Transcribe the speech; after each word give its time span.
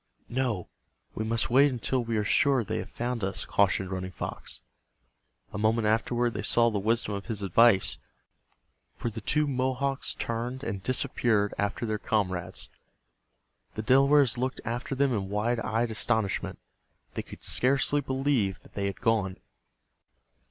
"No, 0.29 0.67
we 1.13 1.23
must 1.23 1.51
wait 1.51 1.71
until 1.71 2.03
we 2.03 2.17
are 2.17 2.23
sure 2.23 2.63
they 2.63 2.79
have 2.79 2.89
found 2.89 3.23
us," 3.23 3.45
cautioned 3.45 3.91
Running 3.91 4.09
Fox. 4.09 4.61
A 5.53 5.59
moment 5.59 5.85
afterward 5.85 6.33
they 6.33 6.41
saw 6.41 6.71
the 6.71 6.79
wisdom 6.79 7.13
of 7.13 7.27
his 7.27 7.43
advice, 7.43 7.99
for 8.95 9.11
the 9.11 9.21
two 9.21 9.45
Mohawks 9.45 10.15
turned 10.15 10.63
and 10.63 10.81
disappeared 10.81 11.53
after 11.59 11.85
their 11.85 11.99
comrades. 11.99 12.67
The 13.75 13.83
Delawares 13.83 14.39
looked 14.39 14.59
after 14.65 14.95
them 14.95 15.13
in 15.13 15.29
wide 15.29 15.59
eyed 15.59 15.91
astonishment. 15.91 16.57
They 17.13 17.21
could 17.21 17.43
scarcely 17.43 18.01
believe 18.01 18.61
that 18.61 18.73
they 18.73 18.87
had 18.87 19.01
gone. 19.01 19.37